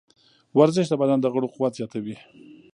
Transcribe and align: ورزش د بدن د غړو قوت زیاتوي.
ورزش 0.59 0.85
د 0.89 0.93
بدن 1.01 1.19
د 1.21 1.25
غړو 1.33 1.47
قوت 1.55 1.71
زیاتوي. 1.79 2.15